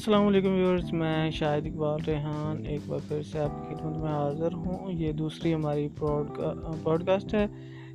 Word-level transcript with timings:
السلام 0.00 0.26
علیکم 0.26 0.48
ویورز، 0.48 0.92
میں 0.92 1.30
شاہد 1.30 1.66
اقبال 1.66 2.00
ریحان 2.06 2.66
ایک 2.66 2.80
بار 2.86 2.98
پھر 3.08 3.22
سے 3.22 3.38
آپ 3.38 3.68
کی 3.68 3.74
خدمت 3.74 3.96
میں 3.96 4.12
حاضر 4.12 4.52
ہوں۔ 4.52 4.92
یہ 4.92 5.12
دوسری 5.12 5.54
ہماری 5.54 5.88
پوڈ 6.82 7.04
کاسٹ 7.06 7.34
ہے، 7.34 7.46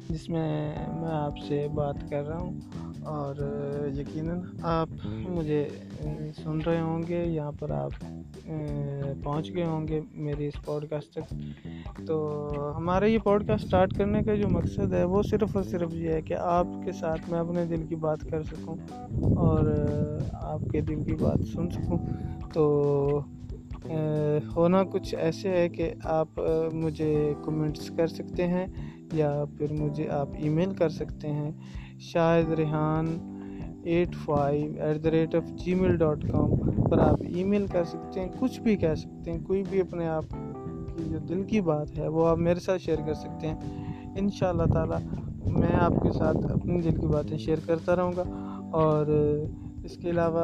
جس 0.09 0.29
میں 0.29 0.75
میں 0.95 1.11
آپ 1.11 1.37
سے 1.47 1.67
بات 1.73 1.95
کر 2.09 2.23
رہا 2.23 2.37
ہوں۔ 2.37 2.59
اور 3.05 3.35
یقیناً 3.99 4.39
آپ 4.61 4.89
مجھے 5.05 5.67
سن 6.43 6.61
رہے 6.65 6.81
ہوں 6.81 7.03
گے 7.07 7.23
یہاں 7.25 7.51
پر 7.59 7.69
آپ 7.69 7.91
پہنچ 9.23 9.55
گئے 9.55 9.65
ہوں 9.65 9.87
گے 9.87 10.01
میری 10.13 10.47
اس 10.47 10.65
پوڈ 10.65 10.85
کاسٹ 10.89 11.11
تک۔ 11.13 11.33
تو 12.07 12.47
ہمارا 12.77 13.05
یہ 13.05 13.17
پوڈ 13.23 13.47
کاسٹ 13.47 13.63
اسٹارٹ 13.65 13.93
کرنے 13.93 14.23
کا 14.23 14.35
جو 14.35 14.49
مقصد 14.49 14.93
ہے 14.93 15.03
وہ 15.03 15.21
صرف 15.23 15.55
اور 15.55 15.63
صرف 15.63 15.93
یہ 15.93 16.09
ہے 16.09 16.21
کہ 16.21 16.33
آپ 16.33 16.67
کے 16.85 16.91
ساتھ 16.91 17.29
میں 17.29 17.39
اپنے 17.39 17.65
دل 17.65 17.83
کی 17.89 17.95
بات 17.95 18.19
کر 18.29 18.43
سکوں 18.43 18.75
اور 19.35 19.73
آپ 20.33 20.59
کے 20.71 20.81
دل 20.81 21.03
کی 21.03 21.15
بات 21.15 21.39
سن 21.53 21.69
سکوں۔ 21.69 21.97
تو 22.53 22.63
ہونا 24.55 24.83
کچھ 24.83 25.15
ایسے 25.15 25.49
ہے 25.49 25.69
کہ 25.69 25.93
آپ 26.03 26.27
مجھے 26.73 27.33
کمنٹس 27.45 27.91
کر 27.97 28.07
سکتے 28.07 28.47
ہیں۔ 28.47 28.67
یا 29.13 29.43
پھر 29.57 29.71
مجھے 29.71 30.09
آپ 30.09 30.27
ای 30.37 30.49
میل 30.49 30.73
کر 30.73 30.89
سکتے 30.89 31.27
ہیں 31.27 31.51
Shahid 31.99 32.53
Rehan 32.53 33.05
eight 33.83 34.15
five 34.25 34.71
at 34.79 35.03
the 35.03 35.11
rate 35.11 35.35
of 35.35 35.43
Gmail 35.75 35.97
dot 35.97 36.21
com 36.31 36.55
پر 36.89 36.97
آپ 36.99 37.21
ای 37.21 37.43
میل 37.43 37.65
کر 37.67 37.83
سکتے 37.83 38.19
ہیں، 38.19 38.27
کچھ 38.39 38.61
بھی 38.61 38.75
کہہ 38.75 38.95
سکتے 38.95 39.31
ہیں، 39.31 39.39
کوئی 39.43 39.63
بھی 39.69 39.81
اپنے 39.81 40.07
آپ 40.07 40.25
کی 40.29 41.03
جو 41.09 41.17
دل 41.19 41.43
کی 41.43 41.61
بات 41.61 41.97
ہے 41.97 42.07
وہ 42.07 42.27
آپ 42.27 42.37
میرے 42.37 42.59
ساتھ 42.59 42.81
شیئر 42.81 42.97
کر 43.05 43.13
سکتے 43.13 43.47
ہیں۔ 43.47 43.55
ان 44.15 44.29
شاء 44.29 44.49
اللہ 44.49 44.73
تعالیٰ 44.73 44.99
میں 45.45 45.75
آپ 45.79 45.93
کے 46.03 46.11
ساتھ 46.11 46.37
اپنی 46.37 46.81
دل 46.81 46.95
کی 46.95 47.07
باتیں 47.07 47.37
شیئر 47.37 47.57
کرتا 47.65 47.95
رہوں 47.95 48.11
گا۔ 48.17 48.23
اور 48.71 49.05
اس 49.83 49.97
کے 49.97 50.09
علاوہ 50.09 50.43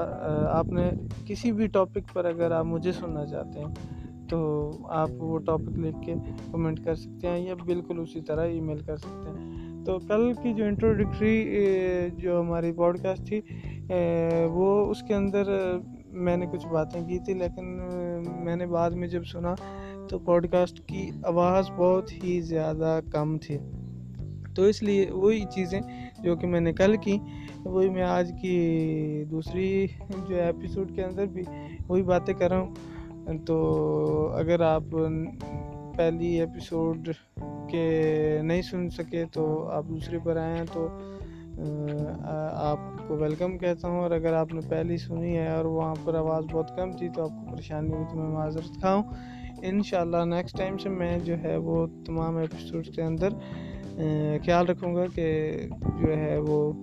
آپ 0.50 0.68
نے 0.68 0.92
کسی 1.26 1.52
بھی 1.52 1.68
ٹاپک 1.68 2.14
پر 2.14 2.26
اگر 2.26 2.52
آپ 2.52 2.66
مجھے 2.66 2.92
سننا 2.92 3.26
چاہتے 3.26 3.60
ہیں 3.60 4.01
تو 4.32 4.72
آپ 4.90 5.10
وہ 5.18 5.38
ٹاپک 5.40 5.80
لکھ 5.80 6.06
کے 6.06 6.14
کمنٹ 6.52 6.84
کر 6.84 6.96
سکتے 6.96 7.28
ہیں 7.28 7.40
یا 7.40 7.54
بالکل 7.66 8.00
اسی 8.00 8.22
طرح 8.22 8.46
ای 8.48 8.60
میل 8.62 8.80
کر 8.80 8.98
سکتے 8.98 9.30
ہیں۔ 9.30 9.86
تو 9.86 10.00
کل 10.00 10.34
کی 10.44 10.54
جو 10.54 10.64
انٹروڈکٹری 10.64 11.52
جو 12.18 12.40
ہماری 12.42 12.72
پوڈ 12.72 12.98
کاسٹ 13.02 13.28
تھی 13.28 13.42
وہ 14.52 14.86
اس 14.86 15.02
کے 15.08 15.14
اندر 15.14 15.44
میں 16.12 16.38
نے 16.38 16.46
کچھ 16.52 16.68
باتیں 16.68 17.02
کی 17.08 17.20
تھی، 17.20 17.34
لیکن 17.34 17.66
میں 18.44 18.56
نے 18.56 18.66
بعد 18.66 18.92
میں 18.92 19.08
جب 19.08 19.24
سنا 19.24 19.54
تو 20.10 20.20
پوڈ 20.20 20.48
کاسٹ 20.52 20.82
کی 20.88 21.10
آواز 21.24 21.70
بہت 21.78 22.24
ہی 22.24 22.42
زیادہ 22.42 23.00
کم 23.12 23.38
تھی۔ 23.38 23.58
تو 24.56 24.64
اس 24.64 24.84
لیے 24.84 25.06
وہی 25.12 25.44
چیزیں 25.52 25.82
جو 26.24 26.36
کہ 26.36 26.48
میں 26.48 26.60
نے 26.60 26.74
کل 26.74 26.96
کی، 27.02 27.18
وہی 27.66 27.90
میں 27.90 28.04
آج 28.04 28.32
کی 28.42 28.56
دوسری 29.32 29.88
جو 30.28 30.36
ایپیسوڈ 30.36 30.96
کے 30.96 31.04
اندر 31.04 31.26
بھی 31.26 31.44
وہی 31.88 32.04
باتیں 32.04 32.34
کر 32.34 32.50
رہا 32.50 32.60
ہوں۔ 32.60 32.74
تو 33.46 34.34
اگر 34.36 34.62
آپ 34.62 34.84
پہلی 35.98 36.40
ایپیسوڈ 36.40 37.10
کے 37.70 38.40
نہیں 38.44 38.62
سن 38.62 38.90
سکے 38.90 39.26
تو 39.34 39.68
آپ 39.68 39.84
دوسرے 39.90 40.20
پر 40.24 40.38
آئے 40.38 40.58
ہیں 40.58 40.66
تو 40.74 40.88
آپ 42.52 43.08
کو 43.08 43.16
ویلکم 43.16 43.58
کہتا 43.58 43.88
ہوں۔ 43.88 44.00
اور 44.00 44.12
اگر 44.12 44.34
آپ 44.34 44.54
نے 44.54 44.62
پہلی 44.70 44.98
سنی 44.98 45.38
ہے 45.38 45.52
اور 45.52 45.66
وہاں 45.66 45.96
پر 46.04 46.16
آواز 46.16 46.44
بہت 46.52 46.72
کم 46.76 46.92
تھی 46.92 47.10
تو 47.10 47.24
آپ 47.24 47.30
کو 47.30 47.52
پریشانی 47.52 47.92
ہوئی 47.92 48.04
تو 48.12 48.18
میں 48.18 48.30
معذرت 48.30 48.80
کھاؤں 48.80 49.04
ان 49.62 49.84
شاء 49.84 50.02
اللہ 50.02 50.26
نیکسٹ 50.26 50.58
ٹائم 50.58 50.78
سے 50.78 50.90
میں 50.90 51.20
جو 51.20 51.44
ہے 51.44 51.58
وہ 51.58 51.88
تمام 52.06 52.38
ایپیسوڈ 52.38 52.88
کے 52.88 53.02
اندر 53.02 53.30
خیال 54.46 54.66
رکھوں 54.66 54.96
گا 54.96 55.06
کہ 55.16 55.52
جو 56.02 56.18
ہے 56.18 56.38
وہ 56.38 56.74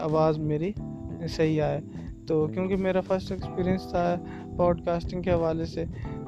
آواز 0.00 0.38
میری 0.38 0.72
صحیح 1.28 1.62
آئے۔ 1.62 1.80
تو 2.28 2.46
کیونکہ 2.46 2.76
میرا 2.76 3.00
فرسٹ 3.00 3.32
ایکسپیرینس 3.32 3.86
تھا 3.90 4.16
پوڈ 4.56 4.84
کاسٹنگ 4.84 5.22
کے 5.22 5.30
حوالے 5.32 5.64
سے، 5.64 5.84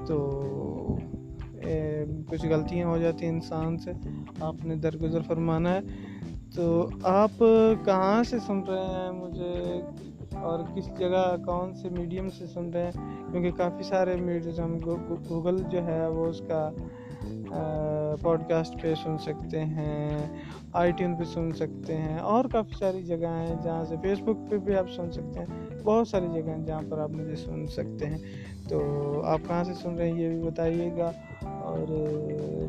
تو 0.06 0.42
کچھ 2.30 2.46
غلطیاں 2.46 2.88
ہو 2.88 2.98
جاتی 2.98 3.24
ہیں 3.24 3.32
انسان 3.32 3.78
سے، 3.78 3.92
آپ 4.40 4.64
نے 4.64 4.74
درگزر 4.74 5.22
فرمانا 5.26 5.74
ہے۔ 5.74 5.80
تو 6.54 6.88
آپ 7.02 7.38
کہاں 7.84 8.22
سے 8.22 8.38
سن 8.46 8.60
رہے 8.60 8.78
ہیں 8.78 9.10
مجھے؟ 9.10 9.82
اور 10.36 10.58
کس 10.74 10.86
جگہ، 10.98 11.36
کون 11.46 11.74
سے 11.74 11.88
میڈیم 11.88 12.30
سے 12.30 12.46
سن 12.46 12.70
رہے 12.70 12.84
ہیں؟ 12.84 12.92
کیونکہ 13.30 13.50
کافی 13.50 13.82
سارے 13.82 14.16
میڈیز 14.16 14.60
ہم 14.60 14.78
گوگل 15.30 15.56
جو 15.70 15.84
ہے، 15.84 16.06
وہ 16.06 16.26
اس 16.26 16.42
کا 16.48 16.70
پوڈ 18.22 18.42
کاسٹ 18.48 18.82
پہ 18.82 18.94
سن 18.94 19.18
سکتے 19.18 19.64
ہیں، 19.64 20.18
آئی 20.72 20.92
ٹیون 20.92 21.16
پہ 21.16 21.24
سن 21.24 21.52
سکتے 21.52 21.96
ہیں، 21.96 22.18
اور 22.18 22.44
کافی 22.44 22.74
ساری 22.78 23.02
جگہ 23.02 23.26
ہیں 23.26 23.56
جہاں 23.62 23.84
سے 23.84 23.96
فیس 24.02 24.18
بک 24.20 24.50
پہ 24.50 24.58
بھی 24.58 24.76
آپ 24.76 24.90
سن 24.90 25.12
سکتے 25.12 25.40
ہیں۔ 25.40 25.46
بہت 25.84 26.08
ساری 26.08 26.26
جگہ 26.34 26.50
ہیں 26.50 26.66
جہاں 26.66 26.82
پر 26.88 26.98
آپ 26.98 27.10
مجھے 27.10 27.36
سن 27.36 27.66
سکتے 27.66 28.06
ہیں۔ 28.06 28.18
تو 28.68 28.80
آپ 29.24 29.38
کہاں 29.48 29.64
سے 29.64 29.74
سن 29.74 29.94
رہے 29.94 30.10
ہیں 30.10 30.18
یہ 30.18 30.28
بھی 30.28 30.42
بتائیے 30.42 30.90
گا۔ 30.96 31.12
اور 31.42 31.92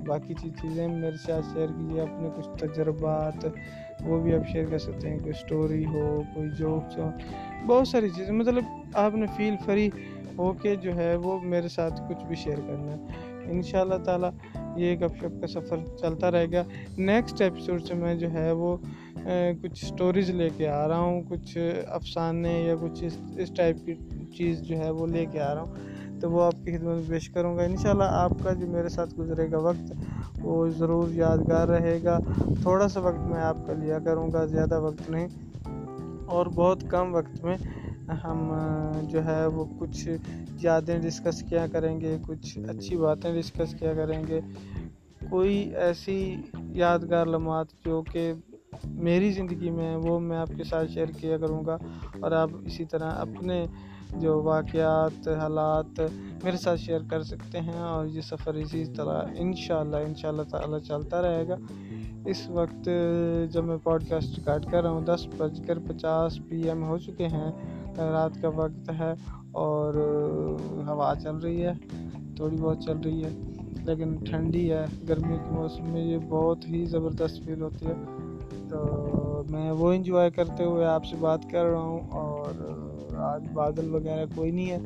باقی 0.07 0.33
چیزیں 0.33 0.87
میرے 0.87 1.17
ساتھ 1.27 1.45
شیئر 1.53 1.67
کیجیے 1.67 2.01
اپنے 2.01 2.29
کچھ 2.37 2.63
تجربات، 2.63 3.47
وہ 4.05 4.19
بھی 4.19 4.35
آپ 4.35 4.51
شیئر 4.51 4.65
کر 4.69 4.77
سکتے 4.77 5.09
ہیں۔ 5.09 5.19
کوئی 5.19 5.29
اسٹوری 5.29 5.85
ہو، 5.85 6.21
کوئی 6.35 6.49
جوکس 6.57 6.97
ہو، 6.97 7.09
بہت 7.67 7.87
ساری 7.87 8.09
چیزیں۔ 8.09 8.33
مطلب 8.33 8.63
آپ 8.93 9.15
نے 9.15 9.25
فیل 9.35 9.55
فری 9.65 9.89
ہو 10.37 10.53
کے 10.53 10.75
جو 10.75 10.95
ہے 10.95 11.15
وہ 11.15 11.39
میرے 11.39 11.67
ساتھ 11.67 12.01
کچھ 12.09 12.25
بھی 12.25 12.35
شیئر 12.35 12.57
کرنا 12.67 12.91
ہے۔ 12.91 13.05
ان 13.51 13.61
شاء 13.61 13.81
اللہ 13.81 13.95
تعالیٰ 13.95 14.29
یہ 14.75 14.95
گپ 14.95 15.15
شپ 15.15 15.41
کا 15.41 15.47
سفر 15.47 15.77
چلتا 15.97 16.31
رہے 16.31 16.51
گا۔ 16.51 16.63
نیکسٹ 16.97 17.41
ایپیسوڈ 17.41 17.83
سے 17.83 17.93
میں 17.93 18.15
جو 18.15 18.31
ہے 18.31 18.51
وہ 18.51 18.77
کچھ 19.61 19.85
اسٹوریز 19.85 20.29
لے 20.29 20.49
کے 20.57 20.67
آ 20.67 20.87
رہا 20.87 20.99
ہوں، 20.99 21.21
کچھ 21.29 21.57
افسانے 21.87 22.61
یا 22.61 22.75
کچھ 22.81 23.03
اس 23.03 23.17
اس 23.37 23.51
ٹائپ 23.55 23.75
کی 23.85 23.93
چیز 24.37 24.61
جو 24.61 24.77
ہے 24.77 24.89
وہ 24.89 25.07
لے 25.07 25.25
کے 25.31 25.41
آ 25.41 25.55
رہا 25.55 25.61
ہوں۔ 25.61 25.75
تو 26.21 26.31
وہ 26.31 26.43
آپ 26.43 26.53
کی 26.63 26.77
خدمت 26.77 26.95
میں 26.95 27.03
پیش 27.07 27.29
کروں 27.29 27.57
گا۔ 27.57 27.63
انشاءاللہ 27.63 28.03
آپ 28.03 28.31
کا 28.43 28.53
جو 28.53 28.67
میرے 28.67 28.89
ساتھ 28.89 29.19
گزرے 29.19 29.51
گا 29.51 29.57
وقت، 29.57 29.93
وہ 30.41 30.67
ضرور 30.67 31.07
یادگار 31.11 31.67
رہے 31.67 31.99
گا۔ 32.03 32.19
تھوڑا 32.61 32.87
سا 32.87 32.99
وقت 32.99 33.19
میں 33.19 33.41
آپ 33.41 33.57
کا 33.67 33.73
لیا 33.73 33.99
کروں 33.99 34.31
گا، 34.33 34.45
زیادہ 34.45 34.79
وقت 34.79 35.09
نہیں۔ 35.09 35.27
اور 36.25 36.45
بہت 36.45 36.83
کم 36.89 37.15
وقت 37.15 37.43
میں 37.43 37.57
ہم 38.09 38.51
جو 39.01 39.25
ہے 39.25 39.45
وہ 39.45 39.65
کچھ 39.79 40.09
یادیں 40.61 40.99
ڈسکس 40.99 41.43
کیا 41.49 41.65
کریں 41.71 42.01
گے 42.01 42.17
کچھ 42.27 42.59
اچھی 42.69 42.97
باتیں 42.97 43.41
ڈسکس 43.41 43.75
کیا 43.79 43.93
کریں 43.93 44.23
گے۔ 44.27 44.39
کوئی 45.29 45.75
ایسی 45.75 46.35
یادگار 46.69 47.25
لمحات 47.25 47.65
جو 47.85 48.03
کہ 48.11 48.33
میری 48.85 49.31
زندگی 49.31 49.69
میں 49.69 49.95
وہ 49.95 50.19
میں 50.19 50.37
آپ 50.37 50.49
کے 50.57 50.63
ساتھ 50.63 50.91
شیئر 50.91 51.05
کیا 51.05 51.37
کروں 51.37 51.65
گا۔ 51.65 51.77
اور 52.19 52.31
آپ 52.31 52.49
اسی 52.65 52.85
طرح 52.85 53.11
اپنے 53.11 53.65
جو 54.19 54.43
واقعات 54.43 55.27
حالات 55.27 55.99
میرے 56.43 56.57
ساتھ 56.57 56.79
شیئر 56.79 56.99
کر 57.09 57.23
سکتے 57.23 57.59
ہیں۔ 57.59 57.79
اور 57.79 58.05
یہ 58.05 58.21
سفر 58.21 58.53
اسی 58.53 58.85
طرح 58.85 59.21
ان 59.37 59.53
شاء 59.53 59.79
اللہ 59.79 59.97
ان 59.97 60.15
شاء 60.15 60.29
اللہ 60.29 60.41
تعالیٰ 60.41 60.79
چلتا 60.79 61.21
رہے 61.21 61.47
گا۔ 61.47 61.55
اس 62.25 62.49
وقت 62.49 62.89
جب 63.51 63.63
میں 63.63 63.77
پوڈ 63.83 64.03
کاسٹ 64.09 64.39
اسٹارٹ 64.39 64.65
کر 64.71 64.81
رہا 64.81 64.89
ہوں 64.89 65.01
دس 65.01 65.27
بج 65.37 65.61
کر 65.67 65.79
پچاس 65.79 66.39
پی 66.49 66.61
ایم 66.61 66.83
ہو 66.83 66.97
چکے 66.97 67.27
ہیں۔ 67.27 67.51
رات 67.97 68.41
کا 68.41 68.49
وقت 68.55 68.89
ہے 68.99 69.13
اور 69.51 69.93
ہوا 70.87 71.13
چل 71.23 71.35
رہی 71.35 71.65
ہے، 71.65 71.73
تھوڑی 72.35 72.57
بہت 72.61 72.79
چل 72.79 72.97
رہی 72.97 73.23
ہے، 73.23 73.29
لیکن 73.85 74.15
ٹھنڈی 74.15 74.71
ہے 74.71 74.85
گرمیوں 75.09 75.37
کے 75.37 75.51
موسم 75.51 75.89
میں 75.89 76.01
یہ 76.01 76.17
بہت 76.29 76.69
ہی 76.69 76.85
زبردست 76.85 77.45
فیل 77.45 77.61
ہوتی 77.61 77.85
ہے۔ 77.85 77.93
تو 78.69 79.05
میں 79.49 79.71
وہ 79.71 79.93
انجوائے 79.93 80.31
کرتے 80.31 80.63
ہوئے 80.63 80.85
آپ 80.85 81.05
سے 81.05 81.15
بات 81.19 81.39
کر 81.51 81.65
رہا 81.65 81.79
ہوں 81.79 81.99
اور 82.11 82.53
آج 83.15 83.43
بادل 83.53 83.95
وغیرہ 83.95 84.25
کوئی 84.35 84.51
نہیں 84.51 84.71
ہے۔ 84.71 84.79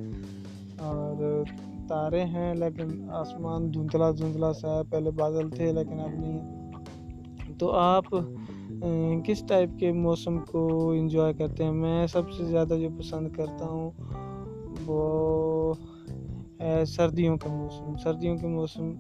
اور 0.79 1.43
تارے 1.87 2.23
ہیں، 2.23 2.55
لیکن 2.55 3.09
آسمان 3.09 3.73
دھندلا 3.73 4.11
دھندلا 4.11 4.53
سا 4.53 4.77
ہے۔ 4.77 4.81
پہلے 4.89 5.11
بادل 5.11 5.49
تھے، 5.49 5.71
لیکن 5.71 5.99
اب 5.99 6.09
نہیں 6.09 6.69
تو 7.57 7.71
آپ 7.71 8.03
کس 9.24 9.44
ٹائپ 9.48 9.69
کے 9.80 9.92
موسم 9.92 10.39
کو 10.39 10.92
انجوائے 10.92 11.33
کرتے 11.33 11.63
ہیں؟ 11.63 11.71
میں 11.71 12.07
سب 12.07 12.31
سے 12.31 12.44
زیادہ 12.44 12.74
جو 12.81 12.89
پسند 12.98 13.27
کرتا 13.36 13.65
ہوں 13.65 13.92
وہ 14.86 15.74
ہے 16.59 16.86
سردیوں 16.86 17.38
کا 17.38 17.53
موسم۔ 17.53 17.98
سردیوں 17.98 18.38
کے 18.38 18.48
موسم 18.48 18.92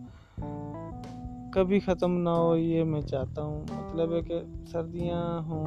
کبھی 1.53 1.79
ختم 1.79 2.17
نہ 2.17 2.29
ہو، 2.29 2.57
یہ 2.57 2.83
میں 2.83 3.01
چاہتا 3.01 3.43
ہوں۔ 3.43 3.61
مطلب 3.61 4.13
ہے 4.13 4.21
کہ 4.21 4.39
سردیاں 4.71 5.41
ہوں۔ 5.47 5.65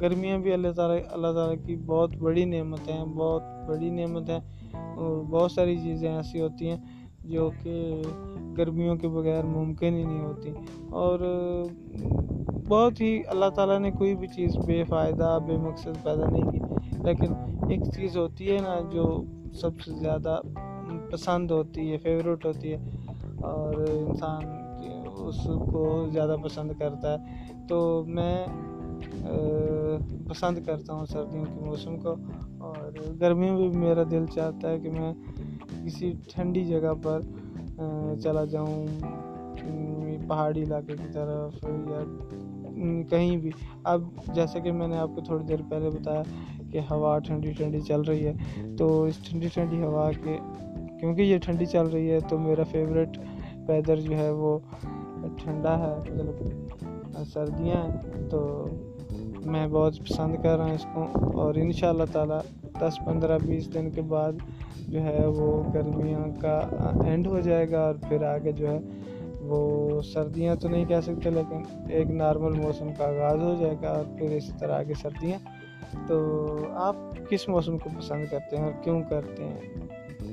گرمیاں 0.00 0.38
بھی 0.38 0.52
اللہ 0.52 0.68
تعالیٰ 0.68 0.98
اللہ 1.10 1.26
تعالیٰ 1.26 1.66
کی 1.66 1.76
بہت 1.76 2.16
بڑی 2.16 2.44
نعمت 2.44 2.88
ہیں، 2.88 3.04
بہت 3.04 3.42
بڑی 3.68 3.90
نعمت 3.90 4.30
ہیں۔ 4.30 4.40
اور 4.96 5.24
بہت 5.30 5.52
ساری 5.52 5.76
چیزیں 5.76 6.16
ایسی 6.16 6.40
ہوتی 6.40 6.68
ہیں 6.70 6.76
جو 7.24 7.50
کہ 7.62 8.02
گرمیوں 8.58 8.96
کے 8.96 9.08
بغیر 9.08 9.44
ممکن 9.44 9.94
ہی 9.94 10.04
نہیں 10.04 10.24
ہوتی۔ 10.24 10.50
اور 10.90 11.20
بہت 12.70 13.00
ہی 13.00 13.10
اللہ 13.28 13.48
تعالیٰ 13.54 13.78
نے 13.80 13.90
کوئی 13.90 14.14
بھی 14.16 14.26
چیز 14.28 14.56
بے 14.66 14.82
فائدہ، 14.88 15.38
بے 15.46 15.56
مقصد 15.58 16.02
پیدا 16.02 16.30
نہیں 16.30 16.50
کی۔ 16.50 16.58
لیکن 17.04 17.32
ایک 17.68 17.80
چیز 17.96 18.16
ہوتی 18.16 18.50
ہے 18.50 18.58
نا 18.60 18.78
جو 18.92 19.04
سب 19.60 19.80
سے 19.80 19.92
زیادہ 20.00 20.38
پسند 21.10 21.50
ہوتی 21.50 21.90
ہے 21.92 21.96
فیوریٹ 21.98 22.44
ہوتی 22.46 22.72
ہے، 22.72 22.78
اور 23.50 23.74
انسان 23.88 24.42
اس 25.20 25.44
کو 25.72 25.84
زیادہ 26.12 26.36
پسند 26.42 26.72
کرتا 26.78 27.12
ہے۔ 27.12 27.18
تو 27.68 27.78
میں 28.06 28.44
پسند 30.28 30.58
کرتا 30.66 30.92
ہوں 30.92 31.06
سردیوں 31.06 31.44
کے 31.44 31.64
موسم 31.64 31.96
کو، 31.96 32.14
اور 32.60 32.92
گرمیوں 33.20 33.58
میں 33.58 33.68
بھی 33.68 33.78
میرا 33.78 34.02
دل 34.10 34.26
چاہتا 34.34 34.70
ہے 34.70 34.78
کہ 34.78 34.90
میں 34.90 35.12
کسی 35.84 36.12
ٹھنڈی 36.28 36.64
جگہ 36.64 36.92
پر 37.02 37.20
چلا 38.22 38.44
جاؤں، 38.44 38.86
پہاڑی 40.28 40.62
علاقے 40.62 40.96
کی 40.96 41.12
طرف 41.12 41.64
یا 41.64 42.00
کہیں 43.10 43.36
بھی۔ 43.36 43.50
اب 43.84 44.02
جیسے 44.34 44.60
کہ 44.60 44.72
میں 44.72 44.88
نے 44.88 44.96
آپ 44.96 45.10
کو 45.14 45.20
تھوڑی 45.20 45.44
دیر 45.44 45.56
پہلے 45.68 45.90
بتایا 45.90 46.22
کہ 46.72 46.80
ہوا 46.90 47.18
ٹھنڈی 47.18 47.52
ٹھنڈی 47.52 47.80
چل 47.80 48.00
رہی 48.00 48.26
ہے، 48.26 48.32
تو 48.78 49.04
اس 49.04 49.18
ٹھنڈی 49.18 49.48
ٹھنڈی 49.54 49.82
ہوا 49.82 50.10
کے، 50.24 50.38
کیونکہ 51.00 51.22
یہ 51.22 51.38
ٹھنڈی 51.38 51.66
چل 51.66 51.86
رہی 51.86 52.10
ہے، 52.10 52.18
تو 52.28 52.38
میرا 52.38 52.62
فیوریٹ 52.62 53.18
ویدر 53.68 53.96
جو 53.96 54.16
ہے 54.16 54.30
وہ 54.30 54.58
ٹھنڈا 55.36 55.78
ہے 55.78 55.94
مطلب 55.98 57.24
سردیاں 57.32 57.76
ہیں۔ 57.76 58.28
تو 58.30 58.66
میں 59.44 59.66
بہت 59.66 59.98
پسند 59.98 60.36
کر 60.42 60.56
رہا 60.56 60.64
ہوں 60.64 60.74
اس 60.74 60.86
کو۔ 60.94 61.06
اور 61.40 61.54
ان 61.54 61.72
شاء 61.72 61.88
اللہ 61.88 62.04
تعالیٰ 62.12 62.40
دس 62.80 62.98
پندرہ 63.06 63.38
بیس 63.46 63.74
دن 63.74 63.90
کے 63.90 64.02
بعد 64.02 64.32
جو 64.88 65.02
ہے 65.02 65.26
وہ 65.26 65.62
گرمیاں 65.74 66.40
کا 66.40 66.60
اینڈ 67.04 67.26
ہو 67.26 67.40
جائے 67.40 67.70
گا 67.70 67.80
اور 67.80 67.94
پھر 68.08 68.22
آگے 68.22 68.52
جو 68.52 68.68
ہے 68.68 68.78
وہ 69.50 70.02
سردیاں 70.02 70.54
تو 70.54 70.68
نہیں 70.68 70.84
کہہ 70.84 71.00
سکتے 71.00 71.30
لیکن 71.30 71.62
ایک 71.88 72.10
نارمل 72.10 72.52
موسم 72.52 72.88
کا 72.98 73.04
آغاز 73.04 73.42
ہو 73.42 73.54
جائے 73.60 73.76
گا 73.82 73.88
اور 73.88 74.04
پھر 74.18 74.30
اسی 74.30 74.52
طرح 74.58 74.78
آگے 74.78 74.94
سردیاں۔ 74.94 75.38
تو 76.08 76.56
آپ 76.74 76.96
کس 77.28 77.48
موسم 77.48 77.78
کو 77.78 77.90
پسند 77.98 78.24
کرتے 78.30 78.56
ہیں 78.56 78.64
اور 78.64 78.72
کیوں 78.82 79.02
کرتے 79.10 79.44
ہیں؟ 79.44 79.60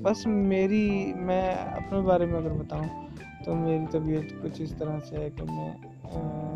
بس 0.02 0.28
میری، 0.28 1.14
میں 1.16 1.52
اپنے 1.52 2.02
بارے 2.02 2.26
میں 2.26 2.38
اگر 2.38 2.54
بتاؤں 2.54 3.08
تو 3.46 3.56
میری 3.56 3.86
طبیعت 3.92 4.44
کچھ 4.44 4.62
اس 4.62 4.74
طرح 4.78 5.00
سے 5.10 5.18
ہے 5.18 5.30
کہ 5.30 5.44
میں 5.44 5.72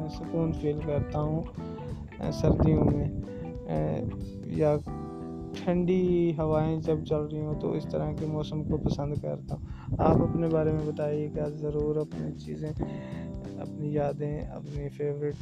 سکون 0.09 0.51
فیل 0.51 0.79
کرتا 0.85 1.21
ہوں 1.21 1.43
سردیوں 2.33 2.85
میں 2.85 3.09
یا 4.45 4.75
ٹھنڈی 5.63 6.33
ہوائیں 6.37 6.81
جب 6.81 7.03
چل 7.09 7.23
رہی 7.23 7.41
ہوں 7.41 7.59
تو 7.59 7.71
اس 7.71 7.85
طرح 7.91 8.11
کے 8.19 8.25
موسم 8.25 8.63
کو 8.63 8.77
پسند 8.77 9.13
کرتا 9.21 9.55
ہوں۔ 9.55 9.80
آپ 9.97 10.21
اپنے 10.21 10.47
بارے 10.47 10.71
میں 10.71 10.85
بتائیے 10.85 11.29
گا 11.35 11.47
ضرور 11.47 11.95
اپنی 11.95 12.39
چیزیں، 12.39 12.69
اپنی 13.57 13.93
یادیں، 13.93 14.39
اپنی 14.41 14.89
فیوریٹ 14.89 15.35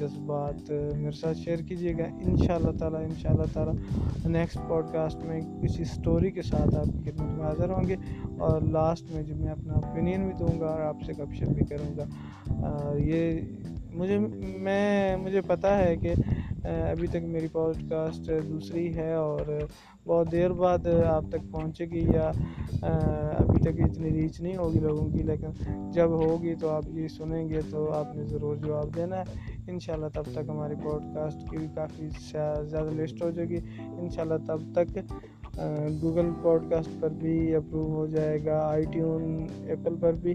جذبات، 0.00 0.70
میرے 0.70 1.12
ساتھ 1.12 1.38
شیئر 1.38 1.56
کیجیے 1.56 1.92
گا۔ 1.92 2.02
ان 2.20 2.36
شاء 2.36 2.54
اللہ 2.54 2.70
تعالیٰ 2.78 3.00
ان 3.00 3.14
شاء 3.18 3.30
اللہ 3.30 3.42
تعالیٰ 3.52 3.74
نیکسٹ 4.26 4.58
پوڈ 4.68 4.86
کاسٹ 4.92 5.24
میں 5.24 5.40
کسی 5.62 5.82
اسٹوری 5.82 6.30
کے 6.30 6.42
ساتھ 6.42 6.76
آپ 6.76 6.84
کی 6.84 7.10
خدمت 7.10 7.38
میں 7.38 7.44
حاضر 7.44 7.70
ہوں 7.70 7.88
گے۔ 7.88 7.96
اور 8.38 8.60
لاسٹ 8.60 9.14
میں 9.14 9.22
جب 9.22 9.36
میں 9.36 9.52
اپنا 9.52 9.72
اوپینین 9.72 10.24
بھی 10.24 10.32
دوں 10.38 10.60
گا 10.60 10.66
اور 10.66 10.80
آپ 10.80 10.96
سے 11.06 11.12
گپ 11.12 11.34
شپ 11.34 11.46
بھی 11.46 11.64
کروں 11.64 11.98
گا 11.98 12.04
یہ 12.98 13.40
مجھے، 13.94 14.18
میں، 14.58 15.16
مجھے 15.16 15.40
پتہ 15.40 15.66
ہے 15.66 15.96
کہ 15.96 16.12
ابھی 16.66 17.06
تک 17.08 17.24
میری 17.24 17.46
پوڈ 17.52 17.76
کاسٹ 17.90 18.30
دوسری 18.48 18.94
ہے 18.96 19.12
اور 19.14 19.40
بہت 20.06 20.30
دیر 20.32 20.50
بعد 20.52 20.86
آپ 21.06 21.24
تک 21.30 21.50
پہنچے 21.52 21.84
گی 21.84 22.04
یا 22.14 22.30
ابھی 22.82 23.60
تک 23.60 23.80
اتنی 23.80 24.10
ریچ 24.10 24.40
نہیں 24.40 24.56
ہوگی 24.56 24.80
لوگوں 24.80 25.08
کی، 25.08 25.22
لیکن 25.22 25.90
جب 25.92 26.10
ہوگی 26.20 26.54
تو 26.54 26.68
آپ 26.70 26.84
یہ 26.94 27.08
سنیں 27.08 27.48
گے 27.48 27.60
تو 27.70 27.90
آپ 27.92 28.14
نے 28.16 28.24
ضرور 28.24 28.56
جواب 28.56 28.94
دینا 28.96 29.18
ہے۔ 29.18 29.24
ان 29.68 29.78
شاء 29.80 29.92
اللہ 29.92 30.06
تب 30.14 30.22
تک 30.32 30.48
ہماری 30.48 30.74
پوڈ 30.82 31.02
کاسٹ 31.14 31.50
کی 31.50 31.56
بھی 31.56 31.66
کافی 31.74 32.08
زیادہ 32.30 32.90
لسٹ 32.96 33.22
ہو 33.22 33.30
جائے 33.30 33.48
گی۔ 33.48 33.60
ان 33.78 34.08
شاء 34.10 34.22
اللہ 34.22 34.46
تب 34.46 34.60
تک 34.74 34.98
گوگل 36.02 36.30
پوڈ 36.42 36.70
کاسٹ 36.70 37.00
پر 37.00 37.08
بھی 37.18 37.54
اپروو 37.54 37.94
ہو 37.94 38.06
جائے 38.06 38.44
گا 38.44 38.60
آئی 38.68 38.84
ٹیون 38.92 39.46
ایپل 39.66 39.94
پر 40.00 40.12
بھی 40.12 40.34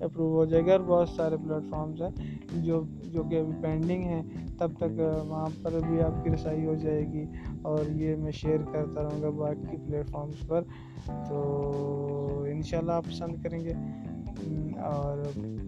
اپروو 0.00 0.34
ہو 0.34 0.44
جائے 0.44 0.66
گا 0.66 0.72
اور 0.72 0.80
بہت 0.80 1.08
سارے 1.08 1.36
پلیٹ 1.36 1.70
فارمز 1.70 2.02
ہیں 2.02 2.62
جو 2.62 2.82
جو 3.04 3.22
کہ 3.22 3.40
ابھی 3.40 3.62
پینڈنگ 3.62 4.02
ہیں۔ 4.02 4.22
تب 4.62 4.76
تک 4.78 5.00
وہاں 5.28 5.48
پر 5.62 5.78
بھی 5.86 6.00
آپ 6.02 6.22
کی 6.24 6.30
رسائی 6.30 6.64
ہو 6.66 6.74
جائے 6.82 7.00
گی 7.12 7.24
اور 7.70 7.90
یہ 8.00 8.16
میں 8.16 8.32
شیئر 8.32 8.62
کرتا 8.72 9.02
رہوں 9.02 9.22
گا 9.22 9.30
باقی 9.38 9.76
پلیٹ 9.86 10.10
فارمز 10.10 10.46
پر، 10.48 10.62
تو 11.28 12.44
ان 12.50 12.62
شاء 12.62 12.78
اللہ 12.78 12.92
آپ 12.92 13.06
پسند 13.06 13.42
کریں 13.42 13.58
گے 13.64 13.72
اور 14.84 15.18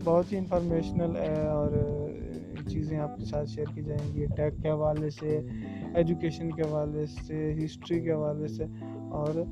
بہت 0.04 0.32
ہی 0.32 0.38
انفارمیشنل 0.38 1.16
ہے 1.16 1.46
اور 1.48 1.72
چیزیں 2.68 2.98
آپ 2.98 3.16
کے 3.18 3.24
ساتھ 3.24 3.50
شیئر 3.50 3.74
کی 3.74 3.82
جائیں 3.82 4.14
گی 4.14 4.26
ٹیک 4.36 4.62
کے 4.62 4.70
حوالے 4.70 5.10
سے 5.10 5.40
ایجوکیشن 5.94 6.50
کے 6.50 6.62
حوالے 6.62 7.06
سے 7.26 7.52
ہسٹری 7.64 8.00
کے 8.00 8.12
حوالے 8.12 8.48
سے، 8.48 8.64
اور 9.12 9.44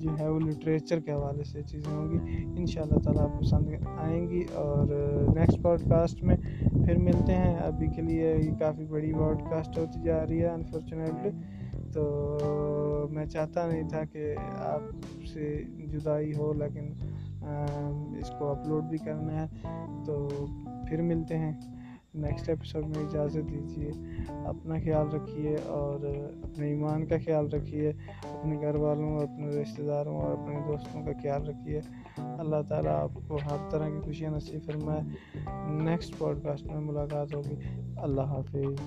جو 0.00 0.10
ہے 0.18 0.28
وہ 0.28 0.40
لٹریچر 0.40 1.00
کے 1.00 1.12
حوالے 1.12 1.44
سے 1.44 1.62
چیزیں 1.62 1.92
ہوں 1.92 2.10
گی 2.10 2.18
ان 2.56 2.66
شاء 2.66 2.82
اللہ 2.82 2.98
تعالیٰ 3.04 3.22
آپ 3.22 3.40
پسند 3.40 3.86
آئیں 3.98 4.28
گی، 4.30 4.42
اور 4.54 4.86
نیکسٹ 5.34 5.62
پوڈ 5.62 5.88
کاسٹ 5.90 6.22
میں 6.22 6.36
پھر 6.88 6.98
ملتے 6.98 7.32
ہیں۔ 7.32 7.56
ابھی 7.56 7.86
کے 7.86 8.02
لیے 8.02 8.36
یہ 8.36 8.50
کافی 8.58 8.84
بڑی 8.84 9.12
براڈ 9.12 9.42
کاسٹ 9.50 9.78
ہوتی 9.78 10.00
جا 10.02 10.26
رہی 10.26 10.40
ہے 10.40 10.46
انفارچونیٹلی 10.46 11.30
تو 11.92 12.38
میں 13.10 13.26
چاہتا 13.26 13.68
نہیں 13.68 13.88
تھا 13.88 14.04
کہ 14.04 14.34
آپ 14.58 14.80
سے 15.26 15.62
جدائی 15.86 16.34
ہو، 16.34 16.52
لیکن 16.52 16.92
اس 18.20 18.30
کو 18.38 18.48
اپلوڈ 18.48 18.84
بھی 18.84 18.98
کرنا 18.98 19.46
ہے۔ 19.46 19.46
تو 20.06 20.28
پھر 20.88 21.02
ملتے 21.02 21.38
ہیں۔ 21.38 21.52
نیکسٹ 22.18 22.48
ایپیسوڈ 22.48 22.84
میں 22.86 23.04
اجازت 23.04 23.50
دیجیے، 23.50 23.90
اپنا 24.28 24.74
خیال 24.84 25.08
رکھیے 25.08 25.56
اور 25.66 26.00
اپنے 26.42 26.66
ایمان 26.66 27.06
کا 27.06 27.16
خیال 27.24 27.48
رکھیے، 27.48 27.88
اپنے 28.22 28.60
گھر 28.60 28.74
والوں 28.74 29.14
اور 29.14 29.22
اپنے 29.22 29.46
رشتہ 29.46 29.82
داروں 29.82 30.20
اور 30.20 30.38
اپنے 30.38 30.60
دوستوں 30.66 31.02
کا 31.02 31.12
خیال 31.22 31.48
رکھیے۔ 31.48 31.80
اللہ 32.16 32.62
تعالیٰ 32.68 33.02
آپ 33.02 33.14
کو 33.28 33.36
ہر 33.36 33.70
طرح 33.70 33.88
کی 33.88 34.00
خوشیاں 34.04 34.30
نصیب 34.30 34.60
فرمائے۔ 34.66 35.00
نیکسٹ 35.70 36.18
پوڈ 36.18 36.42
کاسٹ 36.42 36.66
میں 36.66 36.80
ملاقات 36.80 37.34
ہوگی۔ 37.34 37.54
اللہ 37.96 38.20
حافظ۔ 38.20 38.80